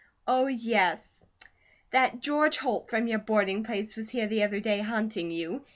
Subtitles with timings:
[0.27, 1.23] Oh, yes,
[1.91, 5.63] that George Holt from your boarding place was here the other day hunting you.